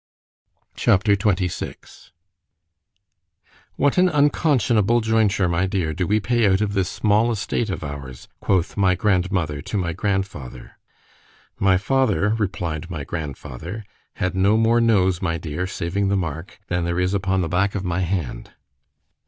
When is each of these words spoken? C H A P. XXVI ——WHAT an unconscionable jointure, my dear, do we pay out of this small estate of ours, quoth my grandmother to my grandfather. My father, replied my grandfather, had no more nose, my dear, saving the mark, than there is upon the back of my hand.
C 0.75 0.89
H 0.91 0.95
A 0.97 0.97
P. 0.97 1.15
XXVI 1.15 2.09
——WHAT 3.77 3.99
an 3.99 4.09
unconscionable 4.09 4.99
jointure, 4.99 5.47
my 5.47 5.67
dear, 5.67 5.93
do 5.93 6.07
we 6.07 6.19
pay 6.19 6.47
out 6.47 6.59
of 6.59 6.73
this 6.73 6.89
small 6.89 7.29
estate 7.29 7.69
of 7.69 7.83
ours, 7.83 8.27
quoth 8.39 8.75
my 8.75 8.95
grandmother 8.95 9.61
to 9.61 9.77
my 9.77 9.93
grandfather. 9.93 10.79
My 11.59 11.77
father, 11.77 12.29
replied 12.29 12.89
my 12.89 13.03
grandfather, 13.03 13.83
had 14.15 14.33
no 14.33 14.57
more 14.57 14.81
nose, 14.81 15.21
my 15.21 15.37
dear, 15.37 15.67
saving 15.67 16.07
the 16.07 16.17
mark, 16.17 16.59
than 16.65 16.83
there 16.83 16.99
is 16.99 17.13
upon 17.13 17.41
the 17.41 17.47
back 17.47 17.75
of 17.75 17.85
my 17.85 17.99
hand. 17.99 18.53